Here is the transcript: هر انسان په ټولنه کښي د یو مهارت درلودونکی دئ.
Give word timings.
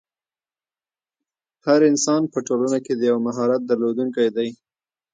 هر 1.65 1.79
انسان 1.91 2.21
په 2.33 2.37
ټولنه 2.47 2.77
کښي 2.85 2.95
د 2.97 3.01
یو 3.11 3.17
مهارت 3.27 3.61
درلودونکی 3.65 4.27
دئ. 4.37 4.49